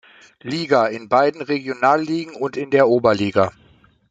[0.43, 3.51] Liga, in beiden Regionalligen und in der Oberliga.